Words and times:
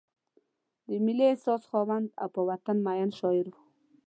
د 0.87 0.89
ملي 1.05 1.25
احساس 1.31 1.61
خاوند 1.69 2.07
او 2.21 2.27
په 2.35 2.41
وطن 2.49 2.77
مین 2.85 3.09
شاعر 3.19 3.45
و. 3.51 3.55